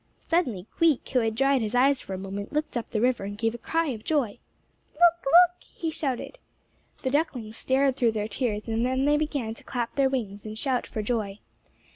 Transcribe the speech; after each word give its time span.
Suddenly 0.17 0.65
Queek, 0.75 1.07
who 1.09 1.19
had 1.19 1.35
dried 1.35 1.61
his 1.61 1.75
eyes 1.75 2.01
for 2.01 2.15
a 2.15 2.17
moment, 2.17 2.51
looked 2.51 2.75
up 2.75 2.89
the 2.89 2.99
river 2.99 3.23
and 3.23 3.37
gave 3.37 3.53
a 3.53 3.59
cry 3.59 3.89
of 3.89 4.03
joy. 4.03 4.39
"Look! 4.93 5.23
Look!" 5.25 5.51
he 5.63 5.91
shouted. 5.91 6.39
The 7.03 7.11
ducklings 7.11 7.57
stared 7.57 7.97
through 7.97 8.13
their 8.13 8.27
tears, 8.27 8.67
and 8.67 8.83
then 8.83 9.05
they 9.05 9.17
began 9.17 9.53
to 9.53 9.63
clap 9.63 9.93
their 9.95 10.09
wings 10.09 10.43
and 10.43 10.57
shout 10.57 10.87
for 10.87 11.03
joy. 11.03 11.37